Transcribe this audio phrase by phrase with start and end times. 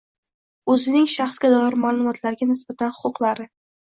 [0.75, 3.49] o‘zining shaxsga doir ma’lumotlariga nisbatan huquqlari